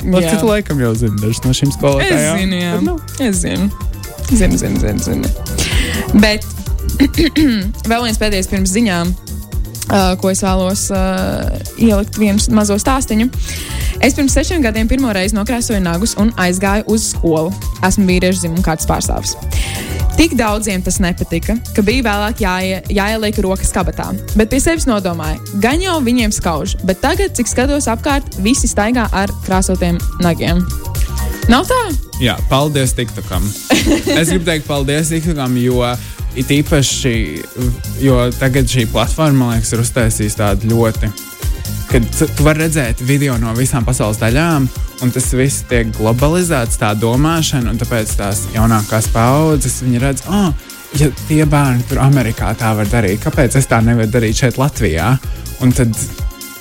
[0.05, 2.39] Man citu laikam jau zina dažas no šīm Es skolotājām.
[2.41, 2.73] zinu, jā.
[2.73, 2.95] Bet, nu,
[3.29, 3.71] Es zinu.
[4.33, 5.01] Zinu, zinu, zinu.
[5.05, 5.29] zinu.
[6.21, 6.45] Bet
[7.91, 9.13] vēl viens pēdējais pirms ziņām,
[9.93, 13.29] uh, ko es vēlos uh, ielikt vienu mazo stāstīņu.
[14.03, 17.53] Es pirms sešiem gadiem pirmo reizi nokrāsoju nagus un aizgāju uz skolu.
[17.87, 19.37] Esmu vīriešu dzimuma kārtas pārstāvis.
[20.17, 24.11] Tik daudziem tas nepatika, ka bija vēlāk jāie, jāieliek rokas kabatā.
[24.37, 29.09] Bet pie sevis nodomāju, gan jau viņiem skauž, bet tagad, cik skatos apkārt, visi staigā
[29.17, 30.61] ar krāsotiem nagiem.
[31.51, 31.81] Nav tā?
[32.23, 33.43] Jā, paldies TikTokam.
[34.21, 35.81] Es gribu teikt, paldies TikTokam, jo
[36.39, 37.15] it īpaši,
[38.03, 41.13] jo tagad šī platforma, man liekas, ir uztaisījusi tādu ļoti.
[41.93, 44.69] Kad tu vari redzēt video no visām pasaules daļām,
[45.05, 50.49] un tas viss tiek globalizēts, tā domāšana, un tāpēc tās jaunākās paudzes viņi redz, ah,
[50.97, 55.13] ja tie bērni tur Amerikā tā var darīt, kāpēc es tā nevaru darīt šeit, Latvijā?
[55.63, 55.93] Un tad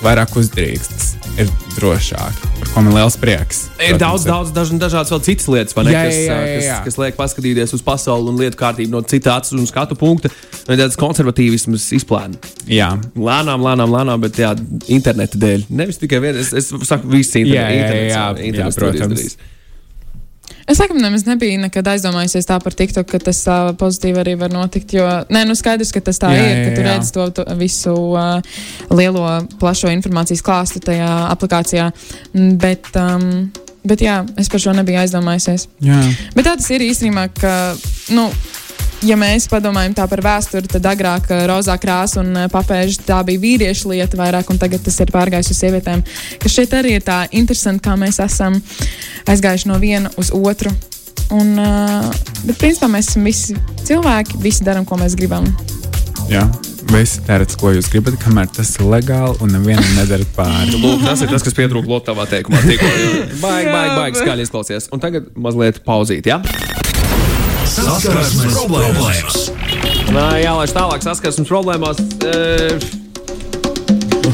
[0.03, 3.63] vairāk uzdrīkstas, ir drošāk, par ko man liels prieks.
[3.79, 6.65] Ir Protams, daudz, daudz daž, dažādas vēl citas lietas, ne, Jā, kas, jā, jā, kas,
[6.67, 6.79] jā.
[6.87, 10.31] kas liek paskatīties uz pasauli un lietu kārtību no citas acu un skatu punkta.
[10.67, 12.37] Un Tāds konservatīvisms izplēna.
[12.69, 14.51] Jā, Lēnām, lēnām, lēnām, bet jā,
[14.93, 15.65] interneta dēļ.
[15.73, 19.25] Nevis tikai viens, es, es saku, viss Jā, jā, jā, jā, internets to ir protams.
[19.25, 19.37] izdarījis.
[20.69, 24.53] Es laikam nemaz nebiju nekad aizdomājusies tā par TikTok, ka tas tā pozitīvi arī var
[24.53, 24.93] notikt.
[24.93, 27.45] Jo, nē, nu skaidrs, ka tas tā Jā, ir, jā, ka tu redz to, to
[27.59, 28.37] visu uh,
[28.93, 29.25] lielo,
[29.61, 31.89] plašo informācijas klāstu tajā aplikācijā.
[32.35, 33.51] Mm, Bet, um,
[33.87, 35.67] bet jā, es par šo nebiju aizdomājusies.
[35.81, 35.99] jā.
[36.35, 37.53] Bet tā tas ir īstenībā, ka,
[38.13, 38.27] nu,
[39.05, 43.21] ja mēs padomājam tā par vēsturi, tad agrāk uh, rozā krāsa un uh, papēži tā
[43.27, 46.03] bija vīriešu lieta vairāk, un tagad tas ir pārgājis uz sievietēm.
[46.41, 48.59] Ka šeit arī ir tā interesanti, kā mēs esam
[49.29, 50.73] aizgājuši no viena uz otru.
[51.31, 52.09] Un, uh,
[52.43, 53.55] bet, principā, mēs esam visi
[53.87, 55.47] cilvēki, visi darām, ko mēs gribam.
[56.31, 56.45] jā.
[56.91, 60.73] Visi tērēt, ko jūs gribat, kamēr tas ir legāli un nevienam nedarat pāri.
[60.81, 62.59] Lūk, tas ir tas, kas pietrūka Lotavā teikumā.
[62.65, 62.89] Tikko
[63.45, 64.89] baigi, baigi, baigi skaļi izklausies.
[64.91, 66.41] Un tagad mazliet pauzīt, jā?
[67.81, 69.43] Saskarsmes problēmas.
[70.11, 72.01] Nā, jā, lai tālāk saskarsmes problēmās.
[72.25, 72.99] E,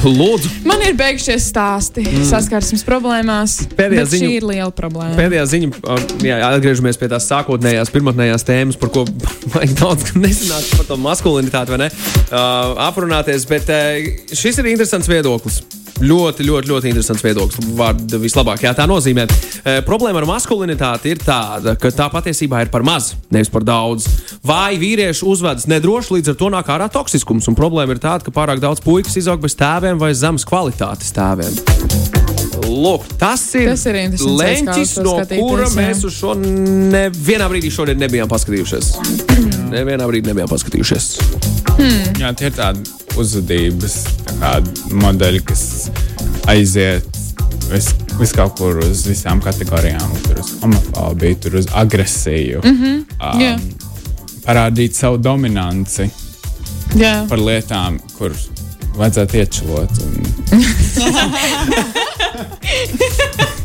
[0.08, 2.26] lūdzu, Man ir beigušies stāsti mm.
[2.30, 3.56] saskarsmes problēmās.
[3.78, 5.16] Pēdējā ziņa- ir liela problēma.
[5.18, 9.06] pēdējā ziņa, uh, jā, atgriežamies pie tās sākotnējās, pirmotnējās tēmas, par ko
[9.56, 11.90] vajag daudz nezināt par to maskulinitāti, vai ne?
[12.28, 13.98] Uh, aprunāties, bet uh,
[14.32, 15.64] šis ir interesants viedoklis.
[15.98, 17.70] Ļoti, ļoti, ļoti interesants viedoklis.
[17.78, 19.26] Vārds vislabākajā tā nozīmē.
[19.28, 24.06] E, problēma ar maskulinitāti ir tāda, ka tā patiesībā ir par maz, nevis par daudz.
[24.46, 27.50] Vai vīrieši uzvedas nedroši, līdz ar to nāk ārā toksiskums.
[27.50, 31.58] Un problēma ir tāda, ka pārāk daudz puikas izaug bez tēviem vai zemes kvalitātes tēviem.
[32.68, 35.74] Lūk, tas ir, Tas ir leņķis, no kura jā.
[35.78, 38.94] mēs uz šo nevienā brīdī šodien nebijām paskatījušies.
[39.76, 41.12] nevienā brīdī nebijām paskatījušies.
[42.22, 43.96] Jā, tie ir tādi uzvedības
[44.94, 45.64] modeļi, kas
[46.48, 47.08] aiziet
[47.72, 50.14] vis, vis kaut kur uz visām kategorijām.
[50.28, 52.62] Tur uz homofobiju, tur uz agresiju.
[52.64, 52.96] Mm -hmm.
[53.34, 53.60] um, Jā.
[54.46, 56.10] parādīt savu dominanci
[56.96, 57.28] Jā.
[57.30, 58.32] par lietām, kur
[58.98, 59.92] vajadzētu iečilot.
[60.02, 60.26] Un...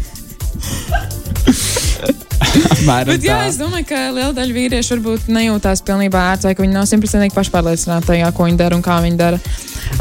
[3.09, 3.49] Bet jā, tā.
[3.51, 7.37] es domāju, ka liela daļa vīriešu varbūt nejūtās pilnībā ērti, vai ka viņi nav simtprocentīgi
[7.37, 9.41] pašpārliecināti tajā, ko viņi dara un kā viņi dara.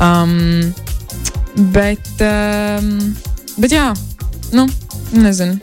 [0.02, 0.72] Um,
[1.76, 2.94] bet, um,
[3.62, 3.90] bet jā,
[4.58, 4.68] nu,
[5.14, 5.60] nezinu.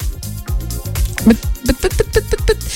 [1.26, 2.67] Bet, bet, bet, bet, bet, bet, bet.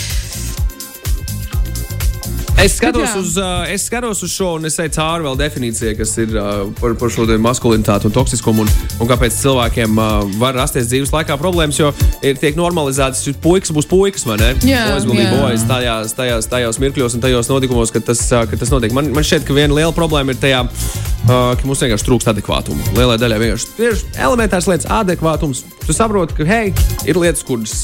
[2.62, 6.12] Es skatos, uz, uh, es skatos uz šo, un es eju cauri vēl definīcijai, kas
[6.22, 8.70] ir uh, par, par šo maskulinitāti un toksiskumu, un,
[9.02, 11.90] un kāpēc cilvēkiem uh, var rasties dzīves laikā problēmas, jo
[12.22, 14.52] ir tiek normalizētas, ka puikas būs puikas, vai ne?
[14.68, 18.44] Jā, Boys will be boys tajās, tajās, tajās mirkļos un tajos notikumos, kad tas, uh,
[18.46, 18.94] kad tas notiek.
[18.94, 22.94] Man, man šķiet, ka viena liela problēma ir tajā, uh, ka mums vienkārši trūkst adekvātuma.
[22.94, 25.66] Lielai daļai vienkārši ir elementārs lietas, adekvātums.
[25.82, 26.70] Tu saproti, ka hei,
[27.10, 27.76] ir lietas, kuras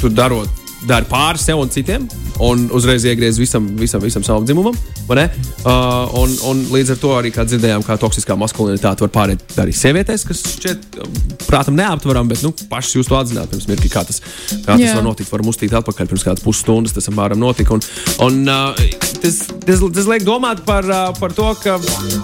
[0.00, 2.06] tu darot, dari pāri sev un citiem,
[2.42, 4.76] un uzreiz iegriez visam, visam, visam savam dzimumam.
[5.12, 9.74] Uh, un, un līdz ar to arī kā dzirdējām, kā toksiskā maskulinitāte var pāriet arī
[9.76, 14.04] sievietēs, kas šķiet, um, prātam, neaptveram, bet nu, pašas jūs to atzināt pirms mirkļa, kā
[14.08, 14.94] tas, kā tas Jā.
[14.96, 15.30] var notikt.
[15.34, 17.76] Varam uztīt atpakaļ pirms kādas pusstundas, tas apmēram notika.
[17.76, 17.84] Un,
[18.24, 18.80] un, uh,
[19.22, 21.76] tas, tas, tas liek domāt par, uh, par to, ka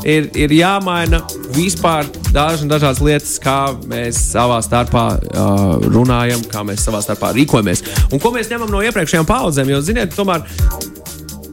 [0.09, 1.21] ir, ir jāmaina
[1.55, 3.59] vispār dažas dažādas lietas, kā
[3.91, 8.83] mēs savā starpā uh, runājam, kā mēs savā starpā rīkojamies un ko mēs ņemam no
[8.87, 9.73] iepriekšējām paudzēm.
[9.73, 10.45] Jo, ziniet, tomēr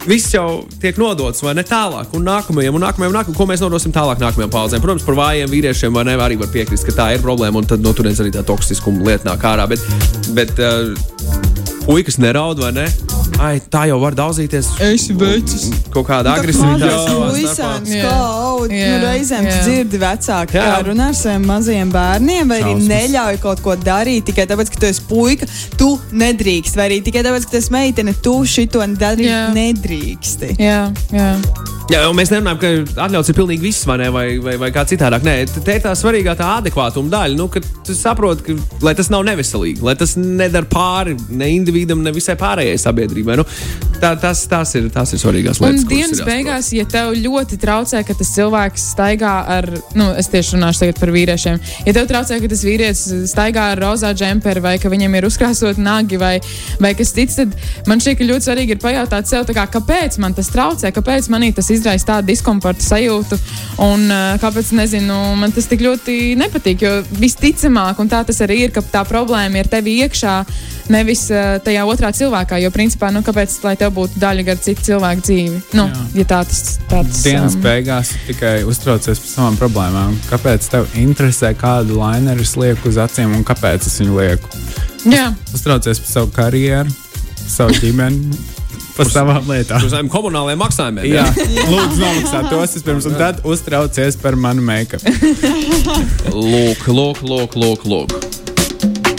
[0.05, 3.63] viss jau tiek nodots vai ne tālāk, un nākamajam, un nākamajam, un nākamajam, ko mēs
[3.63, 4.83] nodosim tālāk nākamajām paudzēm.
[4.83, 7.83] Protams, par vājiem vīriešiem vai ne, arī var piekrist, ka tā ir problēma, un tad
[7.85, 9.67] no turienes arī tā toksiskuma lieta nāk ārā.
[9.71, 9.83] Bet,
[10.37, 10.93] bet uh,
[11.87, 12.89] puikas neraud, vai ne?
[13.39, 14.67] Ai, tā jau var daudzīties.
[14.79, 15.65] Es vecs.
[15.91, 16.91] Kaut kāda Tas agresivitāte.
[17.03, 18.01] savā puisēns, starpā.
[18.01, 18.21] kā Jā.
[18.47, 19.61] aud, nu, reizēm tu Jā.
[19.65, 22.89] dzirdi vecāki, kā runā ar saviem mazajiem bērniem, vai arī Šausmas.
[22.93, 27.23] neļauj kaut ko darīt tikai tāpēc, ka tu esi puika, tu nedrīkst, vai arī tikai
[27.27, 29.49] tāpēc, ka tu esi meitene, tu šito darīt Jā.
[29.53, 30.55] nedrīksti.
[30.57, 31.29] Jā, jā.
[31.85, 32.69] Jā, un mēs nerunājam, ka
[33.05, 35.21] atļauts ir pilnīgi viss, vai, ne, vai, vai, vai kā citādāk.
[35.25, 38.95] Nē, t- te ir tā svarīgā tā adekvātuma daļa, nu, ka tu saproti, ka lai
[38.97, 43.35] tas nav neveselīgi, lai tas nedara pāri ne individam, ne visai pārējai sabiedrībai.
[43.37, 43.45] Nu,
[44.01, 45.83] tā, tas, tas, ir, tas ir svarīgās Un lietas.
[45.85, 50.31] kuras dienas ir beigās, ja tev ļoti traucē, ka tas cilvēks staigā ar, nu, es
[50.33, 54.73] tieši runāšu par vīriešiem, ja tev traucē, ka tas vīrietis staigā ar rozā džemperi vai
[54.81, 56.33] ka viņam ir uzkrāsot nagi vai,
[56.81, 57.53] vai kas cits, tad
[57.85, 61.29] man šķiet, ka ļoti svarīgi ir pajautāt sev, tā kā, kāpēc man tas traucē, kāpēc
[61.29, 63.37] manī tas izraisa tādu diskomforta sajūtu
[63.85, 68.65] un uh, kāpēc, nezinu, man tas tik ļoti nepatīk, jo visticamāk, un tā tas arī
[68.65, 70.35] ir, ka tā problēma ir tevi iekšā,
[70.93, 74.87] nevis uh, tajā otrā cilvēkā, jo principā, nu, kāpēc, lai tev būtu daļa gar citu
[74.89, 75.61] cilvēku dzīvi?
[75.77, 76.07] Nu, Jā.
[76.21, 80.17] ja tā tas, tas Dienas um, beigās tikai uztraucies par savām problēmām.
[80.31, 84.65] Kāpēc tev interesē, kādu laineru es lieku uz acīm un kāpēc es viņu lieku?
[85.05, 86.93] Jā, Uztraucies par savu karjeru,
[87.45, 88.31] savu ģimeni,
[88.95, 89.83] par savām lietām.
[89.85, 91.07] Uz tādiem komunāliem maksājumiem.
[91.11, 91.25] Jā,
[91.69, 95.03] lūdzu, nomaksāt tos vispirms, un tad uztraucies par manu make-up.
[96.31, 98.15] Lūk, lūk, lūk, lūk, lūk.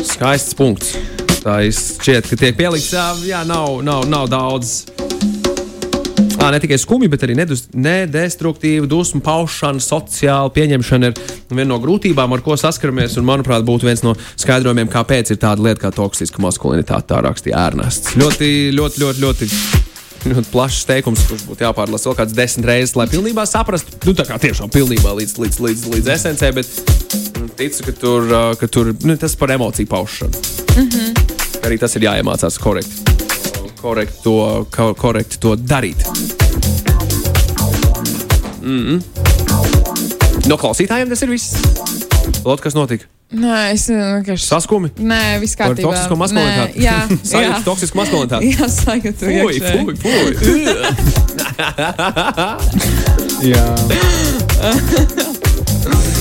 [0.07, 0.97] Skaists punkts.
[1.47, 4.81] Tā šķiet, ka tiek pielikts, jā, jā nav, nav, nav daudz.
[6.47, 11.17] À, ne tikai skumji, bet arī nedus- nedestruktīva dusmu paušana, sociāla pieņemšana ir
[11.51, 13.17] viena no grūtībām, ar ko saskaramies.
[13.19, 17.09] Un, manuprāt, būtu viens no skaidrojumiem, kāpēc ir tāda lieta kā toksiska maskulinitāte.
[17.11, 18.15] Tā rakstīja Ernsts.
[18.15, 19.51] Ļoti, ļoti, ļoti, ļoti,
[20.37, 24.29] ļoti plašs teikums, kurš būtu jāpārlasa vēl kāds desmit reizes, lai pilnībā saprastu, nu, tā
[24.31, 26.53] kā tiešām pilnībā līdz, līdz, līdz, līdz esencē.
[26.55, 26.71] Bet
[27.41, 28.31] nu, ticu, ka tur,
[28.63, 30.47] ka tur nu, tas par emociju paušanu.
[30.77, 31.37] Mm -hmm.
[31.67, 33.16] Arī tas ir jāiemācās korekti.
[33.81, 36.07] Korekti to, ko- korekti to darīt.
[38.63, 39.03] Mm -mm.
[40.47, 41.55] No klausītājiem tas ir viss.
[42.45, 43.05] Lūdzu, kas notika?
[43.35, 44.47] nē, es vienkārši.
[44.47, 44.89] Saskumi?
[44.99, 45.83] Nē, viss Par kārtībā.
[45.83, 46.79] toksisko maskulinitāti.
[46.79, 47.65] Nē, Jā, Sajūta jā.
[47.65, 48.45] toksisku maskulinitāti.
[48.55, 49.25] Jā, sajūtu.
[49.25, 49.85] Fui, iekšēji.
[49.85, 50.67] fui, fui.
[53.51, 53.67] Jā,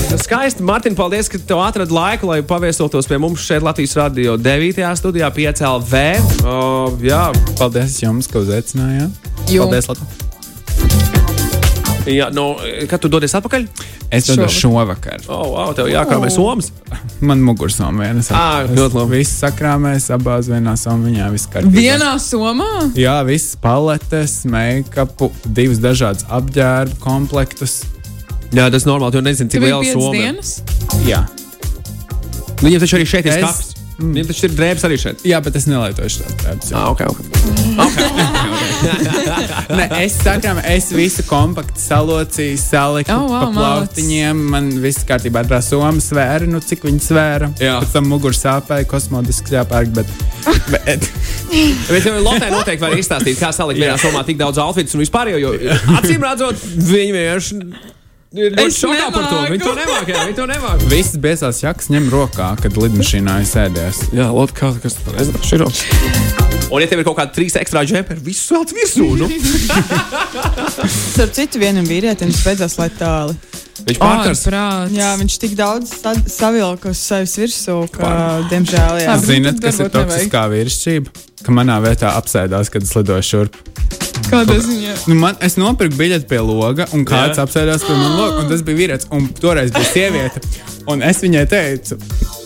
[0.06, 4.78] Skaisti, Mārtiņ, paldies, ka tu atradi laiku, lai paviesotos pie mums šeit Latvijas radio 9.
[5.00, 6.02] studijā 5LV.
[6.46, 7.24] Uh, jā,
[7.58, 9.10] paldies jums, ka uzaicinājāt.
[9.50, 10.22] Paldies, Latvijas.
[12.06, 12.54] jā no,
[12.86, 13.66] kad tu dodies atpakaļ?
[14.14, 15.24] Es dodos šovakar.
[15.26, 16.70] Oh, wow, tev jākrāmē somas.
[17.18, 18.22] Man mugursoma viena.
[18.30, 19.18] Ā, ļoti labi.
[19.18, 21.74] Viss sakrāmēs abās vienā kārtībā.
[21.74, 22.70] Vienā somā?
[22.94, 27.80] Jā, viss paletes, make-up, divas dažādas apģērba komplektus.
[28.54, 30.16] Jā, tas ir normāli, jo nezinu, cik ir liela soma.
[30.16, 30.22] ir.
[31.08, 31.20] Jā.
[32.62, 33.72] Viņam taču arī šeit ir Es- skats.
[33.96, 35.16] Viņam taču ir drēbes arī šeit.
[35.24, 36.60] Jā, bet es nelietošu tādu tēmu.
[36.76, 37.16] Ah, ok, ok.
[39.78, 44.36] Nē, es sakām, es visu kompaktu salocīju, saliku Oh, wow, pa plautiņiem.
[44.52, 47.48] Man viss kārtībā ar somu svēra, nu cik viņi svēra.
[47.56, 47.78] Jā.
[47.80, 50.06] Pēc tam muguras sāpēja, kosmodisks jāpērk, bet,
[50.74, 51.00] bet
[51.88, 55.26] Bet tev Lotai noteikti var izstāstīt, kā salikt vienā somā tik daudz outfits un vispār,
[55.40, 55.52] jo
[55.96, 57.52] acīm redzot, viņi vienkārši
[58.34, 59.38] ir ļoti šokā par to.
[59.52, 60.82] Viņi to nemāk, viņi to nemāk.
[60.90, 64.02] visas biezās jakas ņem rokā, kad lidmašīnā ēdies.
[64.16, 65.66] Jā, Lotai, kā, kas tas ir?
[66.66, 69.28] Un, ja tev ir kaut kāda trīs ekstra džemperi, visus velc virsū, nu,
[70.90, 73.36] Starp citu, vienam vīrietim beidzās letāli.
[73.86, 74.42] viņš pārkars.
[74.48, 74.96] Ārprāts.
[74.96, 79.16] Jā, viņš tik daudz sa- savilka uz sevis virsū, ka, diemžēl, jā.
[79.22, 81.06] Zinat, tad kas ir toksiskā vīrišķība?
[81.46, 83.54] Ka manā vietā apsēdās, kad es lidoju šurp.
[84.26, 84.94] Kādā ziņā?
[85.10, 88.64] Nu, man, es nopirku biļeti pie loga, un kāds apsēdās pie manas loga, un tas
[88.66, 90.42] bija vīrietis, un toreiz bija sieviete.
[90.90, 91.98] Un es viņai teicu,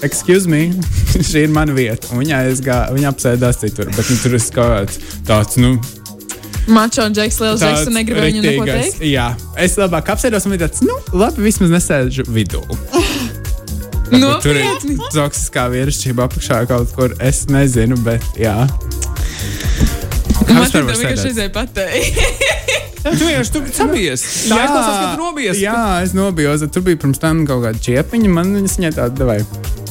[0.06, 0.66] excuse me,
[1.30, 2.10] šī ir mana vieta.
[2.12, 5.76] Un viņa, aizgā, viņa apsēdās citur, bet nu, tur ir kaut kāds tāds, nu,
[6.70, 9.00] Mačo un Džeks, liels Džeks, tu negribi viņu neko teikt?
[9.08, 12.62] Jā, es labāk apsēdos, un viņa tāds, nu, labi, vismaz nesēžu vidū.
[14.10, 14.66] Nu, Tur ir
[15.14, 18.56] toksiskā vīrišķība apakšā kaut kur, es nezinu, bet jā.
[20.46, 22.22] Kā Man vispār tev var vienkārši aizēja pateikt.
[23.00, 24.22] Tu vienkārši tur sabies.
[24.50, 24.64] Tā Jā.
[24.66, 25.60] izklausās, ka tu nobies.
[25.62, 26.64] Jā, es nobijos.
[26.68, 28.32] Tur bija pirms tam kaut kāda čiepiņa.
[28.36, 29.38] Man viņas viņai tāda.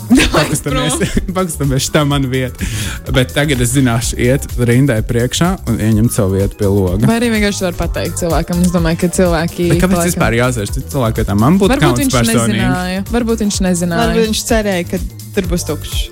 [0.34, 0.96] Pakastamies,
[1.34, 2.66] pakastamies, tā ir mana vieta.
[3.14, 7.06] Bet tagad es zināšu, iet rindai priekšā un ieņemt savu vietu pie loga.
[7.10, 8.64] Vai arī vienkārši var pateikt cilvēkam.
[8.66, 9.70] Es domāju, ka cilvēki.
[9.76, 11.38] Bet kāpēc laikam- vispār jāsēž cilvēku vietā?
[11.38, 12.58] Man būtu viņš personīgi.
[12.58, 13.06] nezināja.
[13.14, 14.06] Varbūt viņš nezināja.
[14.08, 15.02] Varbūt viņš cerēja, ka
[15.38, 16.06] tur būs tukšs.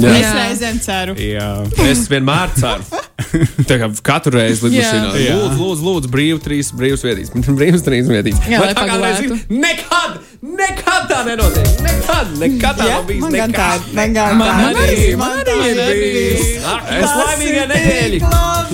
[0.00, 0.14] Jā.
[0.18, 1.18] Es reizēm ceru.
[1.20, 1.50] Jā.
[1.84, 3.03] Es vienmēr ceru.
[3.70, 5.10] Tā kā katru reizi lidmašīnā.
[5.14, 7.32] Lūdzu, lūdzu, lūdzu brīvi trīs brīvas vietīs.
[7.58, 8.38] Brīvas trīs vietīs.
[8.50, 9.04] Jā, Vai tā kā pagulētu.
[9.04, 9.58] reiz ir?
[9.64, 10.20] Nekad!
[10.44, 11.68] Nekad tā nenotiek.
[11.84, 13.22] Nekad, nekad tā nav bijis.
[13.24, 13.94] Man gan tā, Nekad.
[13.96, 14.82] man gan Man tā.
[14.84, 16.52] arī, Man tā arī ir bijis.
[16.68, 18.20] Ak, Jūs laimīgie nedēļi!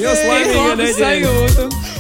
[0.02, 0.92] Jūs nedēļi!
[0.98, 1.99] sajūtu.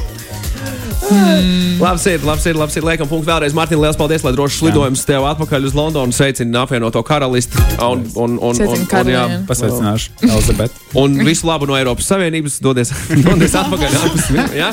[1.80, 2.84] Labs ir, labs ir, labs ir.
[2.84, 3.54] Liekam, punkts vēlreiz.
[3.56, 6.14] Mārtiņ, liels paldies, lai drošs lidojums tev atpakaļ uz Londonu.
[6.14, 7.56] Sveicinu apvienoto karalisti.
[7.80, 9.22] Un, un, un, un, un, jā.
[9.48, 10.82] Pasveicināšu Elizabeti.
[11.00, 12.60] un visu labu no Eiropas Savienības.
[12.64, 12.92] Dodies,
[13.26, 14.70] dodies atpakaļ ārpus, ja?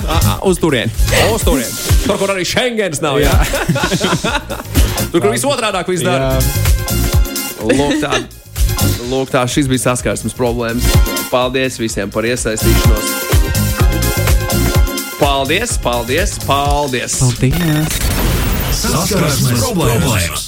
[0.48, 0.92] Uz turieni.
[1.32, 1.72] Uz turieni.
[2.04, 3.22] Tur, kur arī Schengens nav.
[3.24, 3.34] Jā.
[5.12, 6.36] Tur, kur viss otrādāk viss dara.
[7.68, 8.12] Lūk, tā,
[9.08, 10.92] lūk, tā šis bija saskarsmes problēmas.
[11.32, 13.37] Paldies visiem par iesaistīšanos.
[15.20, 17.18] Paldies, paldies, paldies!
[17.18, 17.88] Paldies!
[18.78, 20.46] Saskarsmes problēmas.